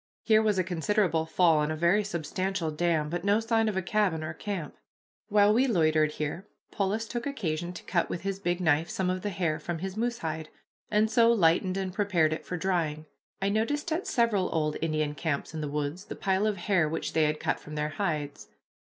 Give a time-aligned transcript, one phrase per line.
[0.23, 3.83] Here was a considerable fall, and a very substantial dam, but no sign of a
[3.83, 4.75] cabin or camp.
[5.29, 9.21] While we loitered here Polis took occasion to cut with his big knife some of
[9.21, 10.49] the hair from his moose hide,
[10.89, 13.05] and so lightened and prepared it for drying.
[13.43, 17.13] I noticed at several old Indian camps in the woods the pile of hair which
[17.13, 18.47] they had cut from their hides.